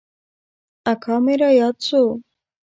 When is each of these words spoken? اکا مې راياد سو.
اکا 0.91 1.15
مې 1.23 1.33
راياد 1.41 1.75
سو. 1.87 2.03